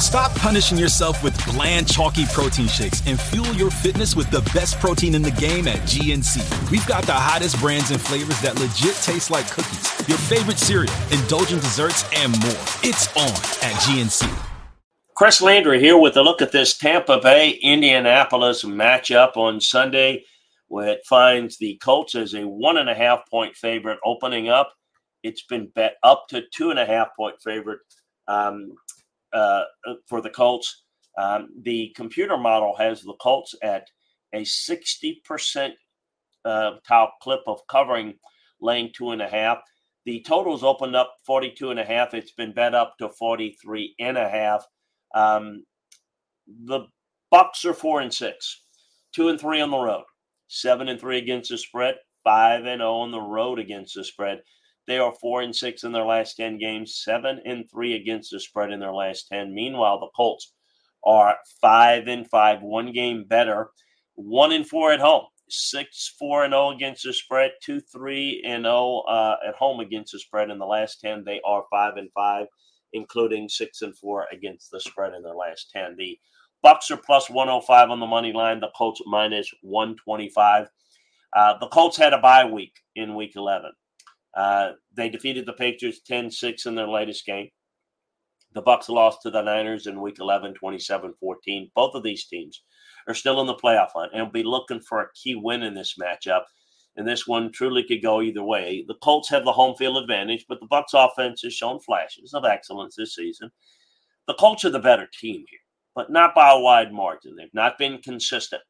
Stop 0.00 0.34
punishing 0.36 0.78
yourself 0.78 1.22
with 1.22 1.36
bland, 1.44 1.86
chalky 1.86 2.24
protein 2.32 2.66
shakes 2.66 3.02
and 3.06 3.20
fuel 3.20 3.52
your 3.52 3.70
fitness 3.70 4.16
with 4.16 4.30
the 4.30 4.40
best 4.54 4.80
protein 4.80 5.14
in 5.14 5.20
the 5.20 5.30
game 5.32 5.68
at 5.68 5.76
GNC. 5.80 6.70
We've 6.70 6.86
got 6.86 7.04
the 7.04 7.12
hottest 7.12 7.60
brands 7.60 7.90
and 7.90 8.00
flavors 8.00 8.40
that 8.40 8.58
legit 8.58 8.94
taste 9.02 9.30
like 9.30 9.46
cookies, 9.50 10.08
your 10.08 10.16
favorite 10.16 10.58
cereal, 10.58 10.92
indulgent 11.12 11.60
desserts, 11.60 12.06
and 12.16 12.32
more. 12.40 12.64
It's 12.82 13.14
on 13.14 13.28
at 13.28 13.76
GNC. 13.82 14.26
Chris 15.14 15.42
Landry 15.42 15.78
here 15.78 15.98
with 15.98 16.16
a 16.16 16.22
look 16.22 16.40
at 16.40 16.50
this 16.50 16.78
Tampa 16.78 17.20
Bay 17.20 17.50
Indianapolis 17.62 18.64
matchup 18.64 19.36
on 19.36 19.60
Sunday, 19.60 20.24
where 20.68 20.88
it 20.88 21.02
finds 21.06 21.58
the 21.58 21.76
Colts 21.76 22.14
as 22.14 22.32
a 22.32 22.46
one 22.46 22.78
and 22.78 22.88
a 22.88 22.94
half 22.94 23.28
point 23.28 23.54
favorite 23.54 23.98
opening 24.02 24.48
up. 24.48 24.72
It's 25.22 25.42
been 25.42 25.66
bet 25.74 25.96
up 26.02 26.26
to 26.30 26.44
two 26.54 26.70
and 26.70 26.78
a 26.78 26.86
half 26.86 27.14
point 27.14 27.36
favorite 27.42 27.80
um, 28.28 28.72
uh, 29.32 29.62
for 30.08 30.20
the 30.20 30.30
Colts. 30.30 30.84
Um, 31.18 31.48
the 31.62 31.92
computer 31.96 32.36
model 32.36 32.76
has 32.76 33.02
the 33.02 33.16
Colts 33.20 33.54
at 33.62 33.86
a 34.34 34.42
60% 34.42 35.72
uh, 36.44 36.70
top 36.86 37.14
clip 37.22 37.40
of 37.46 37.60
covering 37.68 38.14
laying 38.60 38.90
two 38.94 39.10
and 39.10 39.22
a 39.22 39.28
half. 39.28 39.58
The 40.06 40.24
totals 40.26 40.64
opened 40.64 40.96
up 40.96 41.14
42 41.26 41.70
and 41.70 41.80
a 41.80 41.84
half. 41.84 42.14
It's 42.14 42.32
been 42.32 42.54
bet 42.54 42.74
up 42.74 42.94
to 42.98 43.08
43 43.08 43.94
and 44.00 44.16
a 44.16 44.28
half. 44.28 44.64
Um, 45.14 45.64
the 46.46 46.86
Bucs 47.32 47.64
are 47.64 47.74
four 47.74 48.00
and 48.00 48.12
six, 48.12 48.64
two 49.14 49.28
and 49.28 49.40
three 49.40 49.60
on 49.60 49.70
the 49.70 49.78
road, 49.78 50.04
seven 50.48 50.88
and 50.88 50.98
three 50.98 51.18
against 51.18 51.50
the 51.50 51.58
spread, 51.58 51.96
five 52.24 52.64
and 52.64 52.80
zero 52.80 52.94
on 52.96 53.10
the 53.10 53.20
road 53.20 53.58
against 53.58 53.94
the 53.94 54.04
spread. 54.04 54.40
They 54.86 54.98
are 54.98 55.12
four 55.12 55.42
and 55.42 55.54
six 55.54 55.84
in 55.84 55.92
their 55.92 56.04
last 56.04 56.36
ten 56.36 56.58
games, 56.58 57.00
seven 57.02 57.40
and 57.44 57.64
three 57.70 57.94
against 57.94 58.30
the 58.30 58.40
spread 58.40 58.72
in 58.72 58.80
their 58.80 58.92
last 58.92 59.28
ten. 59.28 59.54
Meanwhile, 59.54 60.00
the 60.00 60.10
Colts 60.16 60.52
are 61.04 61.36
five 61.60 62.08
and 62.08 62.28
five, 62.28 62.62
one 62.62 62.92
game 62.92 63.24
better, 63.26 63.70
one 64.14 64.52
and 64.52 64.66
four 64.66 64.92
at 64.92 65.00
home, 65.00 65.24
six 65.48 66.14
four 66.18 66.44
and 66.44 66.52
zero 66.52 66.70
against 66.70 67.04
the 67.04 67.12
spread, 67.12 67.52
two 67.62 67.80
three 67.80 68.42
and 68.44 68.64
zero 68.64 69.00
uh, 69.08 69.36
at 69.46 69.54
home 69.54 69.80
against 69.80 70.12
the 70.12 70.18
spread 70.18 70.50
in 70.50 70.58
the 70.58 70.66
last 70.66 71.00
ten. 71.00 71.24
They 71.24 71.40
are 71.44 71.64
five 71.70 71.96
and 71.96 72.10
five 72.12 72.46
including 72.92 73.48
six 73.48 73.82
and 73.82 73.96
four 73.96 74.26
against 74.32 74.70
the 74.70 74.80
spread 74.80 75.14
in 75.14 75.22
their 75.22 75.34
last 75.34 75.70
10. 75.72 75.96
The 75.96 76.18
Bucs 76.64 76.90
are 76.90 76.96
plus 76.96 77.30
105 77.30 77.90
on 77.90 78.00
the 78.00 78.06
money 78.06 78.32
line, 78.32 78.60
the 78.60 78.70
Colts 78.76 79.00
minus 79.06 79.50
125. 79.62 80.66
Uh, 81.34 81.58
the 81.58 81.68
Colts 81.68 81.96
had 81.96 82.12
a 82.12 82.18
bye 82.18 82.44
week 82.44 82.74
in 82.96 83.14
week 83.14 83.32
11. 83.36 83.70
Uh, 84.36 84.72
they 84.94 85.08
defeated 85.08 85.46
the 85.46 85.52
Patriots 85.52 86.00
10 86.06 86.30
6 86.30 86.66
in 86.66 86.74
their 86.74 86.88
latest 86.88 87.26
game. 87.26 87.48
The 88.52 88.62
Bucs 88.62 88.88
lost 88.88 89.22
to 89.22 89.30
the 89.30 89.42
Niners 89.42 89.86
in 89.86 90.00
week 90.00 90.18
11, 90.18 90.54
27 90.54 91.14
14. 91.20 91.70
Both 91.74 91.94
of 91.94 92.02
these 92.02 92.26
teams 92.26 92.62
are 93.08 93.14
still 93.14 93.40
in 93.40 93.46
the 93.46 93.54
playoff 93.54 93.90
hunt 93.94 94.12
and 94.12 94.24
will 94.24 94.32
be 94.32 94.42
looking 94.42 94.80
for 94.80 95.00
a 95.00 95.12
key 95.14 95.36
win 95.36 95.62
in 95.62 95.74
this 95.74 95.96
matchup 96.00 96.42
and 96.96 97.06
this 97.06 97.26
one 97.26 97.52
truly 97.52 97.82
could 97.84 98.02
go 98.02 98.20
either 98.20 98.42
way. 98.42 98.84
The 98.86 98.96
Colts 99.02 99.28
have 99.30 99.44
the 99.44 99.52
home 99.52 99.76
field 99.76 99.96
advantage, 99.96 100.44
but 100.48 100.60
the 100.60 100.66
Bucs 100.66 100.92
offense 100.92 101.42
has 101.42 101.54
shown 101.54 101.80
flashes 101.80 102.34
of 102.34 102.44
excellence 102.44 102.96
this 102.96 103.14
season. 103.14 103.50
The 104.26 104.34
Colts 104.34 104.64
are 104.64 104.70
the 104.70 104.78
better 104.78 105.08
team 105.18 105.44
here, 105.48 105.60
but 105.94 106.10
not 106.10 106.34
by 106.34 106.50
a 106.50 106.58
wide 106.58 106.92
margin. 106.92 107.36
They've 107.36 107.48
not 107.54 107.78
been 107.78 107.98
consistent. 108.02 108.62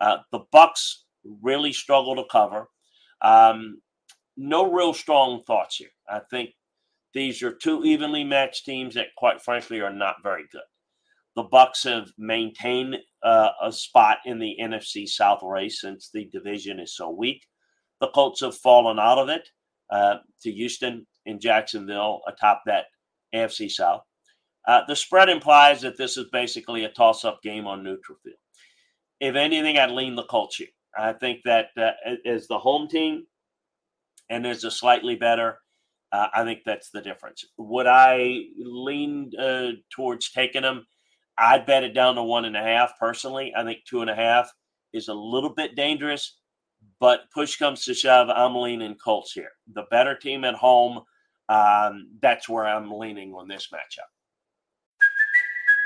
Uh, 0.00 0.18
the 0.32 0.40
Bucs 0.52 1.02
really 1.42 1.72
struggle 1.72 2.16
to 2.16 2.24
cover. 2.30 2.68
Um, 3.22 3.80
no 4.38 4.70
real 4.72 4.94
strong 4.94 5.42
thoughts 5.42 5.76
here. 5.76 5.90
I 6.08 6.20
think 6.30 6.50
these 7.12 7.42
are 7.42 7.52
two 7.52 7.84
evenly 7.84 8.22
matched 8.24 8.64
teams 8.64 8.94
that, 8.94 9.08
quite 9.16 9.42
frankly, 9.42 9.80
are 9.80 9.92
not 9.92 10.22
very 10.22 10.44
good. 10.52 10.62
The 11.34 11.44
Bucs 11.44 11.84
have 11.84 12.10
maintained 12.16 12.96
uh, 13.22 13.50
a 13.62 13.72
spot 13.72 14.18
in 14.24 14.38
the 14.38 14.56
NFC 14.60 15.06
South 15.06 15.40
race 15.42 15.80
since 15.80 16.10
the 16.12 16.28
division 16.32 16.78
is 16.78 16.96
so 16.96 17.10
weak. 17.10 17.44
The 18.00 18.08
Colts 18.08 18.40
have 18.40 18.56
fallen 18.56 18.98
out 18.98 19.18
of 19.18 19.28
it 19.28 19.48
uh, 19.90 20.18
to 20.42 20.52
Houston 20.52 21.06
and 21.26 21.40
Jacksonville 21.40 22.20
atop 22.28 22.62
that 22.66 22.86
AFC 23.34 23.70
South. 23.70 24.02
Uh, 24.66 24.82
the 24.86 24.96
spread 24.96 25.28
implies 25.28 25.80
that 25.80 25.96
this 25.96 26.16
is 26.16 26.26
basically 26.30 26.84
a 26.84 26.90
toss-up 26.90 27.42
game 27.42 27.66
on 27.66 27.82
neutral 27.82 28.18
field. 28.22 28.36
If 29.20 29.34
anything, 29.34 29.78
I'd 29.78 29.90
lean 29.90 30.14
the 30.14 30.24
Colts 30.24 30.56
here. 30.56 30.68
I 30.96 31.12
think 31.12 31.40
that 31.44 31.68
uh, 31.76 31.92
as 32.26 32.46
the 32.46 32.58
home 32.58 32.88
team 32.88 33.26
and 34.30 34.46
as 34.46 34.64
a 34.64 34.70
slightly 34.70 35.16
better, 35.16 35.58
uh, 36.12 36.28
I 36.34 36.44
think 36.44 36.60
that's 36.64 36.90
the 36.90 37.02
difference. 37.02 37.44
Would 37.58 37.86
I 37.86 38.44
lean 38.58 39.32
uh, 39.38 39.72
towards 39.94 40.30
taking 40.30 40.62
them? 40.62 40.86
I'd 41.38 41.66
bet 41.66 41.84
it 41.84 41.94
down 41.94 42.16
to 42.16 42.22
one 42.22 42.44
and 42.44 42.56
a 42.56 42.62
half 42.62 42.98
personally. 42.98 43.52
I 43.56 43.62
think 43.62 43.80
two 43.88 44.00
and 44.00 44.10
a 44.10 44.14
half 44.14 44.50
is 44.92 45.08
a 45.08 45.14
little 45.14 45.54
bit 45.54 45.76
dangerous, 45.76 46.38
but 46.98 47.30
push 47.32 47.56
comes 47.56 47.84
to 47.84 47.94
shove, 47.94 48.28
I'm 48.28 48.56
leaning 48.56 48.96
Colts 48.96 49.32
here. 49.32 49.50
The 49.74 49.84
better 49.90 50.16
team 50.16 50.44
at 50.44 50.54
home, 50.54 51.02
um, 51.48 52.08
that's 52.20 52.48
where 52.48 52.66
I'm 52.66 52.90
leaning 52.90 53.34
on 53.34 53.48
this 53.48 53.68
matchup. 53.72 54.10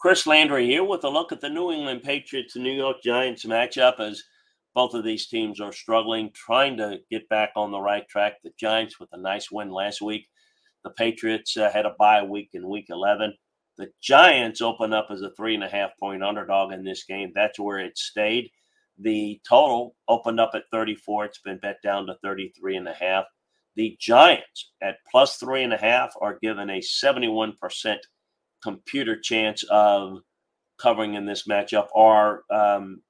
Chris 0.00 0.26
Landry 0.26 0.64
here 0.64 0.82
with 0.82 1.04
a 1.04 1.08
look 1.10 1.30
at 1.30 1.42
the 1.42 1.50
New 1.50 1.70
England 1.70 2.02
Patriots 2.02 2.56
and 2.56 2.64
New 2.64 2.72
York 2.72 3.02
Giants 3.04 3.44
matchup 3.44 4.00
as 4.00 4.22
both 4.74 4.94
of 4.94 5.04
these 5.04 5.26
teams 5.26 5.60
are 5.60 5.72
struggling, 5.72 6.30
trying 6.32 6.78
to 6.78 7.00
get 7.10 7.28
back 7.28 7.50
on 7.54 7.70
the 7.70 7.80
right 7.80 8.08
track. 8.08 8.36
The 8.42 8.50
Giants 8.58 8.98
with 8.98 9.10
a 9.12 9.20
nice 9.20 9.50
win 9.50 9.70
last 9.70 10.00
week. 10.00 10.26
The 10.84 10.90
Patriots 10.90 11.54
uh, 11.58 11.70
had 11.70 11.84
a 11.84 11.94
bye 11.98 12.22
week 12.22 12.48
in 12.54 12.66
week 12.66 12.86
11. 12.88 13.34
The 13.76 13.90
Giants 14.00 14.62
open 14.62 14.94
up 14.94 15.08
as 15.10 15.20
a 15.20 15.32
three 15.36 15.54
and 15.54 15.64
a 15.64 15.68
half 15.68 15.90
point 16.00 16.24
underdog 16.24 16.72
in 16.72 16.82
this 16.82 17.04
game. 17.04 17.32
That's 17.34 17.58
where 17.58 17.80
it 17.80 17.98
stayed. 17.98 18.48
The 18.98 19.38
total 19.46 19.96
opened 20.08 20.40
up 20.40 20.52
at 20.54 20.64
34. 20.72 21.26
It's 21.26 21.40
been 21.40 21.58
bet 21.58 21.76
down 21.82 22.06
to 22.06 22.16
33 22.22 22.76
and 22.76 22.88
a 22.88 22.94
half. 22.94 23.26
The 23.76 23.98
Giants 24.00 24.72
at 24.80 24.96
plus 25.10 25.36
three 25.36 25.62
and 25.62 25.74
a 25.74 25.78
half 25.78 26.14
are 26.22 26.38
given 26.40 26.70
a 26.70 26.80
71% 26.80 27.54
computer 28.62 29.18
chance 29.18 29.64
of 29.70 30.20
covering 30.78 31.14
in 31.14 31.26
this 31.26 31.46
matchup 31.46 31.88
or 31.92 32.44
um, 32.50 33.02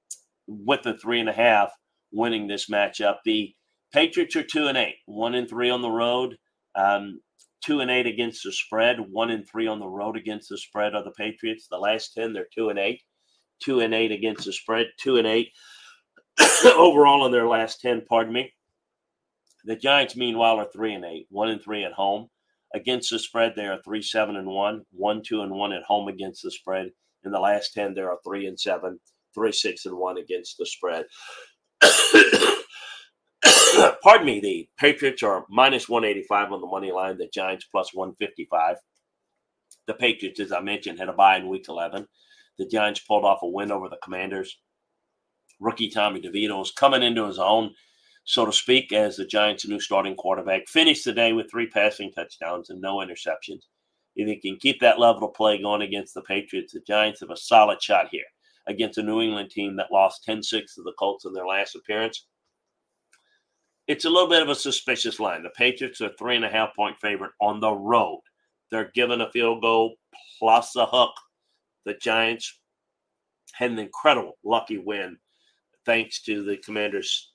with 0.47 0.83
the 0.83 0.97
three 0.99 1.21
and 1.21 1.29
a 1.29 1.33
half 1.33 1.71
winning 2.13 2.47
this 2.47 2.69
matchup. 2.69 3.19
The 3.25 3.55
Patriots 3.93 4.37
are 4.37 4.43
two 4.43 4.67
and 4.67 4.79
eight, 4.79 4.97
one 5.07 5.35
and 5.35 5.49
three 5.49 5.71
on 5.71 5.83
the 5.83 5.91
road, 5.91 6.37
um, 6.75 7.21
two 7.65 7.81
and 7.81 7.91
eight 7.91 8.07
against 8.07 8.45
the 8.45 8.53
spread, 8.53 8.99
one 9.01 9.31
and 9.31 9.47
three 9.49 9.67
on 9.67 9.79
the 9.79 9.89
road 9.89 10.17
against 10.17 10.49
the 10.49 10.59
spread 10.59 10.95
are 10.95 11.05
the 11.05 11.11
Patriots. 11.13 11.67
The 11.69 11.79
last 11.79 12.15
10, 12.15 12.33
they're 12.33 12.47
two 12.55 12.69
and 12.69 12.79
eight, 12.79 13.03
two 13.61 13.81
and 13.81 13.95
eight 13.95 14.13
against 14.13 14.45
the 14.45 14.53
spread, 14.53 14.87
two 14.99 15.17
and 15.17 15.27
eight 15.27 15.51
overall 16.65 17.27
in 17.27 17.33
their 17.33 17.49
last 17.49 17.81
10, 17.81 18.05
pardon 18.09 18.33
me. 18.33 18.53
The 19.65 19.77
Giants, 19.77 20.17
meanwhile, 20.17 20.59
are 20.59 20.69
three 20.73 20.95
and 20.95 21.05
eight, 21.05 21.27
one 21.31 21.51
and 21.51 21.63
three 21.63 21.85
at 21.85 21.93
home. 21.93 22.29
Against 22.75 23.11
the 23.11 23.19
spread, 23.19 23.55
they 23.57 23.67
are 23.67 23.81
three, 23.83 24.03
seven, 24.03 24.37
and 24.37 24.47
one, 24.47 24.83
one, 24.93 25.23
two, 25.27 25.43
and 25.43 25.53
one 25.53 25.73
at 25.73 25.83
home 25.83 26.09
against 26.09 26.43
the 26.43 26.51
spread. 26.51 26.91
In 27.25 27.33
the 27.33 27.41
last 27.41 27.75
10, 27.75 27.95
there 27.95 28.11
are 28.11 28.19
three 28.25 28.47
and 28.47 28.59
seven, 28.59 28.99
three, 29.35 29.53
six, 29.53 29.87
and 29.87 29.97
one 29.97 30.19
against 30.19 30.57
the 30.57 30.67
spread. 30.67 31.05
Pardon 34.03 34.27
me, 34.27 34.41
the 34.41 34.69
Patriots 34.79 35.23
are 35.23 35.45
minus 35.49 35.89
185 35.89 36.53
on 36.53 36.61
the 36.61 36.67
money 36.67 36.93
line, 36.93 37.19
the 37.19 37.29
Giants 37.33 37.67
plus 37.71 37.93
155. 37.93 38.77
The 39.87 39.95
Patriots, 39.95 40.41
as 40.41 40.53
I 40.53 40.61
mentioned, 40.61 40.99
had 40.99 41.09
a 41.09 41.13
bye 41.13 41.37
in 41.37 41.49
week 41.49 41.67
11. 41.69 42.07
The 42.59 42.67
Giants 42.67 43.01
pulled 43.01 43.25
off 43.25 43.43
a 43.43 43.49
win 43.49 43.73
over 43.73 43.89
the 43.89 43.99
Commanders. 44.03 44.59
Rookie 45.59 45.91
Tommy 45.91 46.21
DeVito 46.21 46.63
is 46.63 46.73
coming 46.73 47.03
into 47.03 47.27
his 47.27 47.39
own, 47.39 47.75
so 48.31 48.47
to 48.47 48.53
speak, 48.53 48.93
as 48.93 49.17
the 49.17 49.27
Giants' 49.27 49.67
new 49.67 49.81
starting 49.81 50.15
quarterback. 50.15 50.69
Finished 50.69 51.05
the 51.05 51.13
day 51.13 51.33
with 51.33 51.51
three 51.51 51.67
passing 51.67 52.13
touchdowns 52.13 52.71
and 52.71 52.81
no 52.81 52.99
interceptions. 52.99 53.63
If 54.15 54.29
he 54.29 54.37
can 54.37 54.57
keep 54.57 54.79
that 54.79 55.01
level 55.01 55.27
of 55.27 55.35
play 55.35 55.61
going 55.61 55.83
against 55.83 56.15
the 56.15 56.23
Patriots, 56.23 56.73
the 56.73 56.81
Giants 56.87 57.19
have 57.23 57.31
a 57.31 57.37
solid 57.37 57.83
shot 57.83 58.07
here 58.13 58.23
against 58.69 58.99
a 58.99 59.03
New 59.03 59.21
England 59.21 59.51
team 59.51 59.75
that 59.77 59.91
lost 59.91 60.23
10 60.23 60.45
6 60.45 60.77
to 60.77 60.83
the 60.83 60.93
Colts 60.97 61.25
in 61.25 61.33
their 61.33 61.45
last 61.45 61.75
appearance. 61.75 62.29
It's 63.89 64.05
a 64.05 64.11
little 64.11 64.29
bit 64.29 64.43
of 64.43 64.49
a 64.49 64.55
suspicious 64.55 65.19
line. 65.19 65.43
The 65.43 65.51
Patriots 65.51 66.01
are 66.01 66.13
three 66.17 66.37
and 66.37 66.45
a 66.45 66.49
half 66.49 66.73
point 66.77 66.97
favorite 67.01 67.33
on 67.41 67.59
the 67.59 67.73
road. 67.73 68.21
They're 68.71 68.93
given 68.95 69.23
a 69.23 69.33
field 69.33 69.61
goal 69.61 69.97
plus 70.39 70.77
a 70.77 70.87
hook. 70.87 71.15
The 71.85 71.95
Giants 71.95 72.61
had 73.55 73.73
an 73.73 73.81
incredible 73.81 74.39
lucky 74.45 74.79
win 74.79 75.17
thanks 75.85 76.23
to 76.23 76.45
the 76.45 76.59
Commanders' 76.59 77.30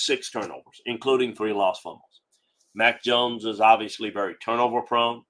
six 0.00 0.30
turnovers, 0.30 0.80
including 0.86 1.34
three 1.34 1.52
lost 1.52 1.82
fumbles. 1.82 2.22
Mac 2.74 3.02
Jones 3.02 3.44
is 3.44 3.60
obviously 3.60 4.10
very 4.10 4.34
turnover 4.44 4.82
prone. 4.82 5.22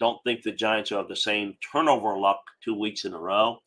Don't 0.00 0.18
think 0.24 0.42
the 0.42 0.52
Giants 0.52 0.92
are 0.92 1.06
the 1.06 1.16
same 1.16 1.54
turnover 1.72 2.18
luck 2.18 2.40
two 2.62 2.78
weeks 2.78 3.04
in 3.04 3.12
a 3.12 3.18
row. 3.18 3.58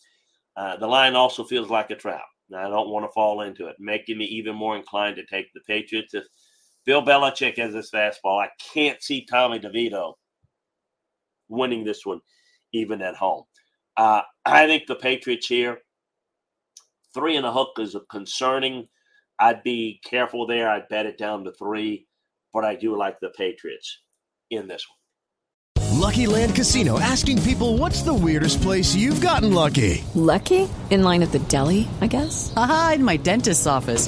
Uh, 0.56 0.76
the 0.78 0.88
line 0.88 1.16
also 1.16 1.44
feels 1.44 1.70
like 1.70 1.92
a 1.92 1.96
trap. 1.96 2.26
Now, 2.50 2.66
I 2.66 2.70
don't 2.70 2.90
want 2.90 3.06
to 3.06 3.12
fall 3.14 3.42
into 3.42 3.68
it, 3.68 3.76
making 3.80 4.18
me 4.18 4.26
even 4.26 4.56
more 4.56 4.76
inclined 4.76 5.16
to 5.18 5.26
take 5.26 5.48
the 5.54 5.62
Patriots. 5.68 6.14
If 6.14 6.24
Bill 6.86 7.04
Belichick 7.04 7.58
has 7.58 7.74
his 7.74 7.92
fastball, 7.92 8.44
I 8.44 8.50
can't 8.74 9.02
see 9.02 9.26
Tommy 9.26 9.60
DeVito 9.60 10.14
winning 11.50 11.84
this 11.84 12.06
one, 12.06 12.22
even 12.74 13.02
at 13.02 13.16
home. 13.16 13.44
Uh, 13.98 14.22
I 14.46 14.66
think 14.66 14.88
the 14.88 14.96
Patriots 14.96 15.48
here, 15.48 15.80
three 17.14 17.36
and 17.36 17.46
a 17.46 17.52
hook 17.52 17.72
is 17.80 17.96
a 17.96 18.02
concerning. 18.10 18.88
I'd 19.40 19.64
be 19.64 20.00
careful 20.04 20.48
there. 20.48 20.70
I'd 20.70 20.90
bet 20.90 21.06
it 21.06 21.18
down 21.18 21.44
to 21.46 21.52
three, 21.52 22.08
but 22.54 22.66
I 22.66 22.76
do 22.76 22.98
like 22.98 23.20
the 23.20 23.30
Patriots 23.30 24.02
in 24.50 24.68
this 24.68 24.86
one. 24.88 24.98
Lucky 25.98 26.28
Land 26.28 26.56
Casino 26.56 27.00
asking 27.00 27.42
people 27.42 27.78
what's 27.78 28.02
the 28.02 28.14
weirdest 28.14 28.62
place 28.62 28.96
you've 28.96 29.22
gotten 29.22 29.54
lucky? 29.54 30.04
Lucky? 30.16 30.70
In 30.90 31.04
line 31.04 31.24
at 31.24 31.32
the 31.32 31.40
deli, 31.40 31.88
I 32.02 32.08
guess? 32.08 32.54
Aha, 32.56 32.94
in 32.96 33.04
my 33.04 33.18
dentist's 33.18 33.68
office. 33.68 34.08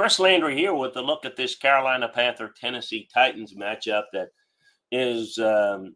Chris 0.00 0.18
Landry 0.18 0.56
here 0.56 0.72
with 0.72 0.96
a 0.96 1.02
look 1.02 1.26
at 1.26 1.36
this 1.36 1.54
Carolina 1.54 2.08
Panther 2.08 2.54
Tennessee 2.58 3.06
Titans 3.12 3.52
matchup 3.52 4.04
that 4.14 4.28
is 4.90 5.36
um, 5.36 5.94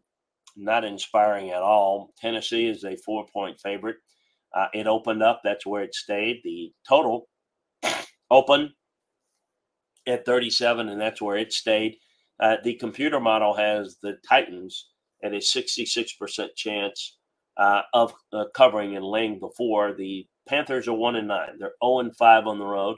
not 0.55 0.85
inspiring 0.85 1.49
at 1.49 1.63
all. 1.63 2.13
Tennessee 2.15 2.67
is 2.67 2.83
a 2.83 2.97
four 2.97 3.25
point 3.33 3.59
favorite. 3.59 3.95
Uh, 4.55 4.67
it 4.75 4.85
opened 4.85 5.23
up, 5.23 5.41
that's 5.43 5.65
where 5.65 5.81
it 5.81 5.95
stayed. 5.95 6.41
The 6.43 6.71
total 6.87 7.27
open 8.29 8.73
at 10.05 10.23
37, 10.23 10.87
and 10.87 11.01
that's 11.01 11.19
where 11.19 11.37
it 11.37 11.51
stayed. 11.51 11.95
Uh, 12.39 12.57
the 12.63 12.75
computer 12.75 13.19
model 13.19 13.55
has 13.55 13.97
the 14.03 14.17
Titans 14.29 14.87
at 15.23 15.33
a 15.33 15.37
66% 15.37 16.49
chance 16.55 17.17
uh, 17.57 17.81
of 17.95 18.13
uh, 18.31 18.43
covering 18.53 18.97
and 18.97 19.03
laying 19.03 19.39
before. 19.39 19.95
The 19.95 20.27
Panthers 20.47 20.87
are 20.87 20.93
1 20.93 21.15
and 21.15 21.27
9. 21.27 21.49
They're 21.57 21.73
0 21.83 22.01
and 22.01 22.15
5 22.15 22.45
on 22.45 22.59
the 22.59 22.67
road. 22.67 22.97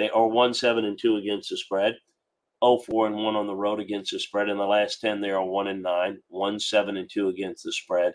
They 0.00 0.08
are 0.08 0.26
1 0.26 0.54
7 0.54 0.86
and 0.86 0.98
2 0.98 1.16
against 1.16 1.50
the 1.50 1.58
spread. 1.58 1.94
0 2.64 2.78
4 2.78 3.08
and 3.08 3.16
1 3.16 3.36
on 3.36 3.46
the 3.46 3.54
road 3.54 3.80
against 3.80 4.12
the 4.12 4.18
spread. 4.18 4.48
In 4.48 4.56
the 4.56 4.64
last 4.64 5.02
10, 5.02 5.20
they 5.20 5.28
are 5.28 5.44
1 5.44 5.66
and 5.66 5.82
9, 5.82 6.18
1 6.28 6.58
7 6.58 6.96
and 6.96 7.10
2 7.10 7.28
against 7.28 7.64
the 7.64 7.72
spread 7.72 8.14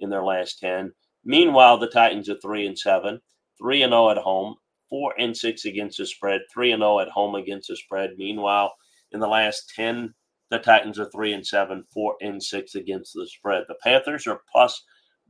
in 0.00 0.10
their 0.10 0.24
last 0.24 0.58
10. 0.58 0.92
Meanwhile, 1.24 1.78
the 1.78 1.86
Titans 1.86 2.28
are 2.28 2.40
3 2.40 2.66
and 2.66 2.76
7, 2.76 3.20
3 3.58 3.82
and 3.82 3.92
0 3.92 4.10
at 4.10 4.16
home, 4.16 4.56
4 4.88 5.14
and 5.20 5.36
6 5.36 5.64
against 5.66 5.98
the 5.98 6.06
spread, 6.06 6.40
3 6.52 6.72
and 6.72 6.80
0 6.80 6.98
at 6.98 7.08
home 7.10 7.36
against 7.36 7.68
the 7.68 7.76
spread. 7.76 8.14
Meanwhile, 8.16 8.74
in 9.12 9.20
the 9.20 9.28
last 9.28 9.72
10, 9.76 10.12
the 10.50 10.58
Titans 10.58 10.98
are 10.98 11.10
3 11.12 11.34
and 11.34 11.46
7, 11.46 11.84
4 11.94 12.16
and 12.22 12.42
6 12.42 12.74
against 12.74 13.14
the 13.14 13.28
spread. 13.28 13.62
The 13.68 13.76
Panthers 13.84 14.26
are 14.26 14.42
plus 14.50 14.82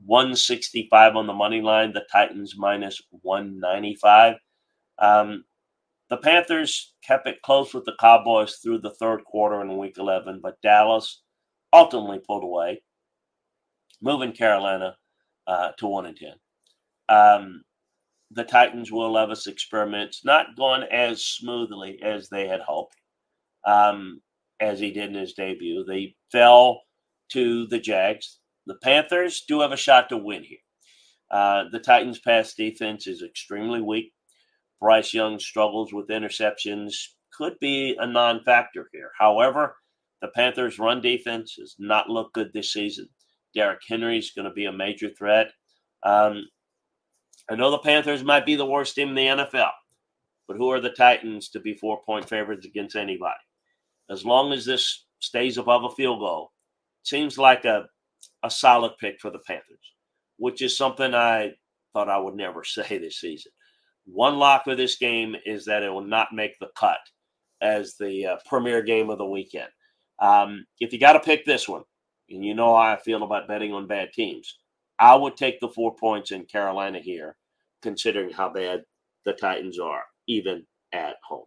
165 0.07 1.17
on 1.17 1.27
the 1.27 1.35
money 1.35 1.61
line, 1.61 1.93
the 1.93 2.07
Titans 2.11 2.55
minus 2.57 3.03
195. 3.11 4.37
Um, 4.99 5.45
the 6.11 6.17
Panthers 6.17 6.93
kept 7.07 7.29
it 7.29 7.41
close 7.43 7.73
with 7.73 7.85
the 7.85 7.97
Cowboys 8.01 8.57
through 8.57 8.81
the 8.81 8.95
third 9.01 9.25
quarter 9.25 9.61
in 9.63 9.79
week 9.79 9.97
11, 9.97 10.41
but 10.43 10.61
Dallas 10.61 11.23
ultimately 11.73 12.19
pulled 12.19 12.43
away, 12.43 12.83
moving 14.03 14.33
Carolina 14.33 14.97
uh, 15.47 15.71
to 15.79 15.87
1 15.87 16.07
and 16.07 16.17
10. 16.17 16.31
Um, 17.09 17.63
the 18.33 18.45
Titans, 18.45 18.91
Will 18.91 19.13
Levis 19.13 19.47
experiments 19.47 20.25
not 20.25 20.57
going 20.57 20.83
as 20.91 21.25
smoothly 21.25 21.99
as 22.03 22.29
they 22.29 22.49
had 22.49 22.61
hoped, 22.61 22.97
um, 23.67 24.21
as 24.61 24.81
he 24.81 24.93
did 24.93 25.11
in 25.11 25.15
his 25.15 25.35
debut. 25.35 25.85
They 25.85 26.17
fell 26.33 26.83
to 27.33 27.67
the 27.69 27.79
Jags. 27.79 28.39
The 28.67 28.77
Panthers 28.83 29.45
do 29.47 29.61
have 29.61 29.73
a 29.73 29.77
shot 29.77 30.09
to 30.09 30.17
win 30.17 30.43
here. 30.43 30.59
Uh, 31.31 31.65
the 31.71 31.79
Titans' 31.79 32.21
pass 32.21 32.55
defense 32.55 33.07
is 33.07 33.23
extremely 33.23 33.81
weak. 33.81 34.13
Bryce 34.81 35.13
Young 35.13 35.39
struggles 35.39 35.93
with 35.93 36.09
interceptions, 36.09 36.95
could 37.33 37.59
be 37.61 37.97
a 37.99 38.07
non 38.07 38.43
factor 38.43 38.89
here. 38.93 39.11
However, 39.19 39.77
the 40.21 40.29
Panthers' 40.29 40.79
run 40.79 41.01
defense 41.01 41.57
has 41.59 41.77
not 41.79 42.11
looked 42.11 42.35
good 42.35 42.53
this 42.53 42.73
season. 42.73 43.09
Derrick 43.55 43.81
Henry 43.89 44.19
is 44.19 44.33
going 44.35 44.45
to 44.45 44.53
be 44.53 44.67
a 44.67 44.73
major 44.73 45.11
threat. 45.11 45.51
Um, 46.03 46.47
I 47.51 47.57
know 47.57 47.71
the 47.71 47.79
Panthers 47.79 48.23
might 48.23 48.47
be 48.47 48.57
the 48.57 48.67
worst 48.67 48.95
team 48.95 49.09
in 49.11 49.15
the 49.15 49.45
NFL, 49.45 49.71
but 50.47 50.57
who 50.57 50.71
are 50.71 50.81
the 50.81 50.91
Titans 50.91 51.49
to 51.51 51.61
be 51.61 51.75
four 51.75 52.01
point 52.05 52.29
favorites 52.29 52.67
against 52.67 52.97
anybody? 52.97 53.35
As 54.09 54.25
long 54.25 54.53
as 54.53 54.65
this 54.65 55.07
stays 55.21 55.59
above 55.59 55.85
a 55.85 55.91
field 55.91 56.21
goal, 56.21 56.53
seems 57.03 57.39
like 57.39 57.65
a, 57.65 57.87
a 58.43 58.51
solid 58.51 58.93
pick 59.01 59.21
for 59.21 59.31
the 59.31 59.41
Panthers, 59.47 59.95
which 60.37 60.63
is 60.63 60.77
something 60.77 61.15
I 61.15 61.53
thought 61.93 62.09
I 62.09 62.19
would 62.19 62.35
never 62.35 62.65
say 62.65 62.99
this 62.99 63.21
season. 63.21 63.53
One 64.07 64.39
lock 64.39 64.67
of 64.67 64.77
this 64.77 64.97
game 64.97 65.37
is 65.47 65.65
that 65.67 65.83
it 65.83 65.91
will 65.91 66.05
not 66.05 66.29
make 66.33 66.59
the 66.59 66.71
cut 66.77 66.99
as 67.63 67.95
the 67.99 68.27
uh, 68.27 68.37
premier 68.47 68.83
game 68.83 69.11
of 69.11 69.19
the 69.19 69.27
weekend. 69.27 69.69
Um, 70.21 70.65
if 70.81 70.93
you 70.93 70.99
got 70.99 71.15
to 71.15 71.21
pick 71.21 71.45
this 71.45 71.69
one, 71.69 71.83
and 72.29 72.45
you 72.45 72.55
know 72.55 72.75
how 72.75 72.83
I 72.83 72.97
feel 72.97 73.23
about 73.23 73.49
betting 73.49 73.73
on 73.73 73.87
bad 73.87 74.13
teams, 74.13 74.59
I 74.99 75.15
would 75.15 75.37
take 75.37 75.61
the 75.61 75.69
four 75.69 75.95
points 75.97 76.31
in 76.31 76.45
Carolina 76.45 77.01
here, 77.01 77.37
considering 77.83 78.31
how 78.31 78.51
bad 78.53 78.83
the 79.25 79.33
Titans 79.33 79.79
are, 79.79 80.03
even 80.27 80.67
at 80.93 81.17
home. 81.27 81.47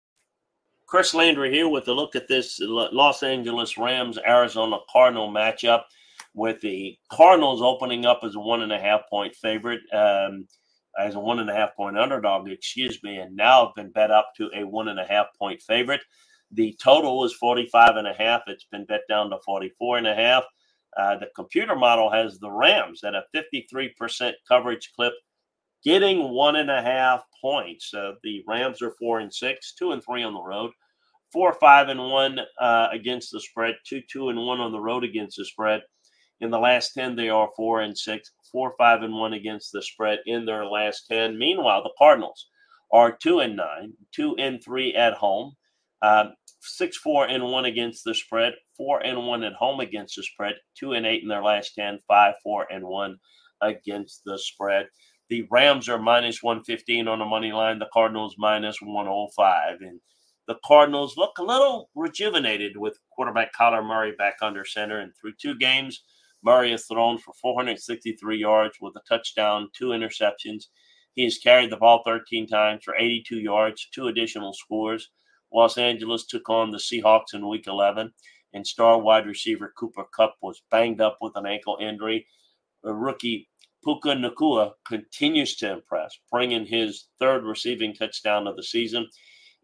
Chris 0.91 1.13
Landry 1.13 1.49
here 1.49 1.69
with 1.69 1.87
a 1.87 1.93
look 1.93 2.17
at 2.17 2.27
this 2.27 2.59
Los 2.61 3.23
Angeles 3.23 3.77
Rams 3.77 4.19
Arizona 4.27 4.75
Cardinal 4.91 5.31
matchup 5.31 5.83
with 6.33 6.59
the 6.59 6.97
Cardinals 7.09 7.61
opening 7.61 8.05
up 8.05 8.19
as 8.23 8.35
a 8.35 8.39
one 8.41 8.61
and 8.61 8.73
a 8.73 8.77
half 8.77 9.09
point 9.09 9.33
favorite, 9.33 9.79
um, 9.93 10.45
as 10.99 11.15
a 11.15 11.19
one 11.21 11.39
and 11.39 11.49
a 11.49 11.53
half 11.53 11.73
point 11.77 11.97
underdog, 11.97 12.49
excuse 12.49 13.01
me, 13.03 13.19
and 13.19 13.33
now 13.37 13.67
have 13.67 13.75
been 13.75 13.89
bet 13.91 14.11
up 14.11 14.33
to 14.35 14.49
a 14.53 14.67
one 14.67 14.89
and 14.89 14.99
a 14.99 15.05
half 15.05 15.27
point 15.39 15.61
favorite. 15.61 16.01
The 16.51 16.77
total 16.83 17.23
is 17.23 17.31
45 17.35 17.95
and 17.95 18.07
a 18.07 18.13
half. 18.13 18.41
It's 18.47 18.65
been 18.65 18.83
bet 18.83 19.03
down 19.07 19.29
to 19.29 19.37
44 19.45 19.99
and 19.99 20.07
a 20.07 20.13
half. 20.15 20.43
Uh, 20.97 21.15
the 21.15 21.29
computer 21.37 21.77
model 21.77 22.11
has 22.11 22.37
the 22.37 22.51
Rams 22.51 23.05
at 23.05 23.15
a 23.15 23.23
53% 23.33 24.33
coverage 24.45 24.91
clip, 24.93 25.13
getting 25.85 26.33
one 26.33 26.57
and 26.57 26.69
a 26.69 26.81
half 26.81 27.23
points. 27.41 27.93
Uh, 27.93 28.13
the 28.23 28.43
Rams 28.47 28.81
are 28.81 28.95
four 28.99 29.19
and 29.19 29.33
six, 29.33 29.73
two 29.73 29.91
and 29.91 30.03
three 30.03 30.23
on 30.23 30.33
the 30.33 30.41
road, 30.41 30.71
four, 31.31 31.53
five, 31.53 31.89
and 31.89 31.99
one 31.99 32.39
uh, 32.59 32.87
against 32.91 33.31
the 33.31 33.39
spread, 33.39 33.75
two, 33.87 34.01
two, 34.11 34.29
and 34.29 34.39
one 34.39 34.59
on 34.59 34.71
the 34.71 34.79
road 34.79 35.03
against 35.03 35.37
the 35.37 35.45
spread. 35.45 35.81
In 36.41 36.49
the 36.49 36.59
last 36.59 36.93
10, 36.93 37.15
they 37.15 37.29
are 37.29 37.49
four 37.55 37.81
and 37.81 37.97
six, 37.97 38.31
four, 38.51 38.73
five, 38.77 39.03
and 39.03 39.13
one 39.13 39.33
against 39.33 39.71
the 39.71 39.81
spread 39.81 40.19
in 40.25 40.45
their 40.45 40.65
last 40.65 41.05
10. 41.09 41.37
Meanwhile, 41.37 41.83
the 41.83 41.93
Cardinals 41.97 42.47
are 42.91 43.17
two 43.21 43.39
and 43.39 43.55
nine, 43.55 43.93
two 44.11 44.35
and 44.37 44.61
three 44.63 44.93
at 44.95 45.13
home, 45.13 45.53
um, 46.01 46.33
six, 46.61 46.97
four, 46.97 47.27
and 47.27 47.43
one 47.43 47.65
against 47.65 48.03
the 48.03 48.13
spread, 48.13 48.53
four 48.75 48.99
and 49.05 49.27
one 49.27 49.43
at 49.43 49.53
home 49.53 49.79
against 49.79 50.15
the 50.15 50.23
spread, 50.23 50.55
two 50.77 50.93
and 50.93 51.05
eight 51.05 51.21
in 51.21 51.29
their 51.29 51.43
last 51.43 51.75
ten, 51.75 51.99
five 52.07 52.33
four, 52.43 52.65
and 52.71 52.83
one 52.83 53.17
against 53.61 54.23
the 54.25 54.37
spread. 54.37 54.87
The 55.31 55.47
Rams 55.49 55.87
are 55.87 55.97
minus 55.97 56.43
115 56.43 57.07
on 57.07 57.19
the 57.19 57.25
money 57.25 57.53
line, 57.53 57.79
the 57.79 57.87
Cardinals 57.93 58.35
minus 58.37 58.81
105. 58.81 59.79
And 59.79 60.01
the 60.45 60.57
Cardinals 60.65 61.15
look 61.15 61.37
a 61.37 61.43
little 61.43 61.89
rejuvenated 61.95 62.75
with 62.75 62.99
quarterback 63.15 63.55
Kyler 63.55 63.81
Murray 63.81 64.11
back 64.11 64.35
under 64.41 64.65
center. 64.65 64.99
And 64.99 65.13
through 65.15 65.35
two 65.41 65.55
games, 65.57 66.03
Murray 66.43 66.71
has 66.71 66.85
thrown 66.85 67.17
for 67.17 67.33
463 67.41 68.37
yards 68.37 68.77
with 68.81 68.93
a 68.97 69.01
touchdown, 69.07 69.69
two 69.71 69.91
interceptions. 69.91 70.65
He 71.13 71.23
has 71.23 71.37
carried 71.37 71.69
the 71.69 71.77
ball 71.77 72.01
13 72.03 72.45
times 72.45 72.83
for 72.83 72.97
82 72.97 73.39
yards, 73.39 73.87
two 73.93 74.09
additional 74.09 74.51
scores. 74.51 75.11
Los 75.53 75.77
Angeles 75.77 76.25
took 76.25 76.49
on 76.49 76.71
the 76.71 76.77
Seahawks 76.77 77.33
in 77.33 77.47
week 77.47 77.67
11, 77.67 78.11
and 78.53 78.67
star 78.67 78.99
wide 78.99 79.27
receiver 79.27 79.73
Cooper 79.77 80.03
Kupp 80.13 80.35
was 80.41 80.61
banged 80.69 80.99
up 80.99 81.19
with 81.21 81.37
an 81.37 81.45
ankle 81.45 81.77
injury. 81.79 82.27
A 82.83 82.93
rookie 82.93 83.47
Puka 83.83 84.09
Nacua 84.09 84.73
continues 84.85 85.55
to 85.55 85.71
impress, 85.71 86.19
bringing 86.31 86.65
his 86.67 87.07
third 87.19 87.43
receiving 87.43 87.95
touchdown 87.95 88.45
of 88.45 88.55
the 88.55 88.63
season. 88.63 89.07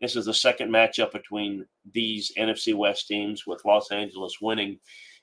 This 0.02 0.16
is 0.16 0.26
the 0.26 0.34
second 0.34 0.72
matchup 0.72 1.12
between 1.12 1.66
these 1.94 2.32
NFC 2.36 2.74
West 2.74 3.08
teams, 3.08 3.46
with 3.46 3.64
Los 3.64 3.92
Angeles 3.92 4.38
winning 4.42 4.80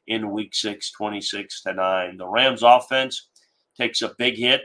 in 0.06 0.30
week 0.30 0.54
six, 0.54 0.92
26 0.92 1.62
to 1.62 1.74
9. 1.74 2.16
The 2.16 2.28
Rams 2.28 2.62
offense 2.62 3.30
takes 3.76 4.00
a 4.02 4.14
big 4.16 4.36
hit 4.36 4.62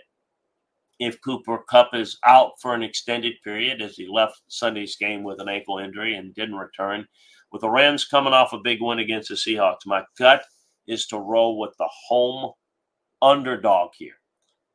if 0.99 1.19
Cooper 1.21 1.63
Kupp 1.67 1.95
is 1.95 2.19
out 2.23 2.51
for 2.61 2.75
an 2.75 2.83
extended 2.83 3.33
period, 3.43 3.81
as 3.81 3.95
he 3.95 4.07
left 4.07 4.41
Sunday's 4.47 4.95
game 4.95 5.23
with 5.23 5.41
an 5.41 5.49
ankle 5.49 5.79
injury 5.79 6.15
and 6.15 6.35
didn't 6.35 6.55
return. 6.55 7.07
With 7.51 7.61
the 7.61 7.69
Rams 7.69 8.05
coming 8.05 8.33
off 8.33 8.53
a 8.53 8.59
big 8.59 8.79
win 8.79 8.99
against 8.99 9.29
the 9.29 9.35
Seahawks, 9.35 9.87
my 9.87 10.03
gut 10.19 10.43
is 10.87 11.07
to 11.07 11.17
roll 11.17 11.57
with 11.57 11.73
the 11.79 11.89
home 12.07 12.51
underdog 13.21 13.91
here 13.97 14.18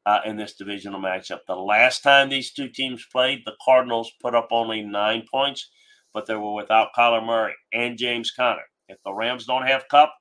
uh, 0.07 0.21
in 0.25 0.37
this 0.37 0.55
divisional 0.55 1.01
matchup. 1.01 1.41
The 1.47 1.55
last 1.55 2.03
time 2.03 2.29
these 2.29 2.53
two 2.53 2.69
teams 2.69 3.07
played, 3.11 3.43
the 3.45 3.57
Cardinals 3.65 4.13
put 4.21 4.35
up 4.35 4.49
only 4.51 4.83
nine 4.83 5.25
points, 5.31 5.71
but 6.13 6.27
they 6.27 6.35
were 6.35 6.55
without 6.55 6.89
Kyler 6.97 7.25
Murray 7.25 7.55
and 7.73 7.99
James 7.99 8.31
Conner. 8.31 8.65
If 8.89 8.99
the 9.05 9.15
Rams 9.15 9.47
don't 9.47 9.67
have 9.67 9.89
Kupp, 9.91 10.13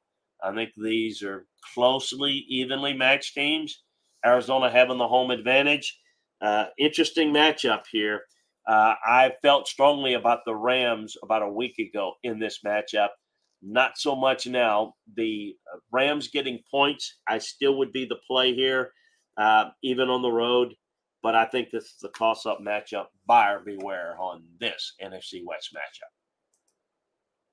I 0.41 0.53
think 0.53 0.71
these 0.77 1.21
are 1.21 1.45
closely, 1.73 2.45
evenly 2.49 2.93
matched 2.93 3.33
teams. 3.33 3.83
Arizona 4.25 4.69
having 4.69 4.97
the 4.97 5.07
home 5.07 5.31
advantage. 5.31 5.99
Uh, 6.41 6.65
interesting 6.77 7.33
matchup 7.33 7.81
here. 7.91 8.21
Uh, 8.67 8.95
I 9.05 9.33
felt 9.41 9.67
strongly 9.67 10.13
about 10.13 10.39
the 10.45 10.55
Rams 10.55 11.15
about 11.21 11.41
a 11.41 11.49
week 11.49 11.77
ago 11.79 12.13
in 12.23 12.39
this 12.39 12.59
matchup. 12.65 13.09
Not 13.61 13.97
so 13.97 14.15
much 14.15 14.47
now. 14.47 14.93
The 15.15 15.55
Rams 15.91 16.29
getting 16.29 16.59
points, 16.69 17.17
I 17.27 17.37
still 17.39 17.77
would 17.77 17.91
be 17.91 18.05
the 18.05 18.19
play 18.27 18.53
here, 18.53 18.91
uh, 19.37 19.69
even 19.81 20.09
on 20.09 20.21
the 20.21 20.31
road. 20.31 20.75
But 21.21 21.35
I 21.35 21.45
think 21.45 21.69
this 21.71 21.85
is 21.85 22.03
a 22.03 22.09
toss 22.09 22.45
up 22.45 22.59
matchup. 22.59 23.05
Buyer 23.25 23.61
beware 23.65 24.17
on 24.19 24.43
this 24.59 24.93
NFC 25.01 25.41
West 25.45 25.73
matchup. 25.73 26.11